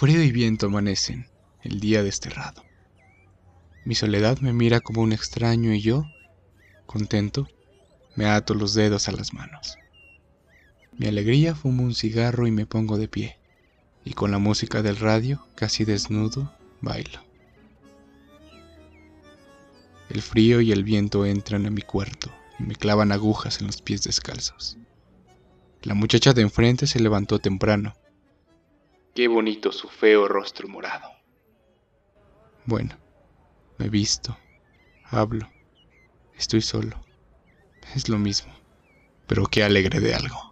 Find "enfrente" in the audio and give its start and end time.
26.40-26.86